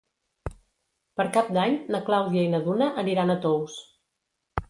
Per 1.19 1.25
Cap 1.35 1.51
d'Any 1.57 1.75
na 1.95 2.01
Clàudia 2.09 2.45
i 2.45 2.49
na 2.53 2.63
Duna 2.69 2.87
aniran 3.05 3.35
a 3.35 3.39
Tous. 3.47 3.79